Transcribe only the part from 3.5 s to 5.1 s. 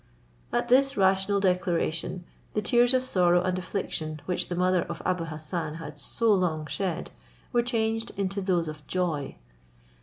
affliction which the mother of